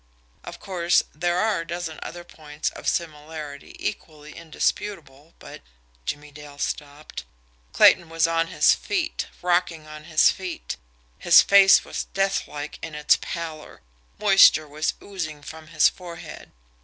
Of 0.43 0.59
course, 0.59 1.03
there 1.13 1.37
are 1.37 1.61
a 1.61 1.67
dozen 1.67 1.99
other 2.01 2.23
points 2.23 2.71
of 2.71 2.87
similarity 2.87 3.75
equally 3.77 4.33
indisputable, 4.35 5.35
but" 5.37 5.61
Jimmie 6.07 6.31
Dale 6.31 6.57
stopped. 6.57 7.23
Clayton 7.71 8.09
was 8.09 8.25
on 8.25 8.47
his 8.47 8.73
feet 8.73 9.27
rocking 9.43 9.85
on 9.85 10.05
his 10.05 10.31
feet. 10.31 10.75
His 11.19 11.43
face 11.43 11.85
was 11.85 12.07
deathlike 12.15 12.79
in 12.81 12.95
its 12.95 13.19
pallor. 13.21 13.81
Moisture 14.17 14.67
was 14.67 14.95
oozing 15.03 15.43
from 15.43 15.67
his 15.67 15.87
forehead. 15.87 16.51